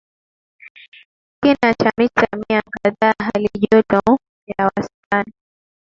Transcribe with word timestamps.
kina 1.41 1.73
cha 1.73 1.91
mita 1.97 2.27
mia 2.37 2.61
kadhaa 2.61 3.13
Halijoto 3.23 4.19
ya 4.57 4.65
wastani 4.75 5.25
ya 5.31 5.33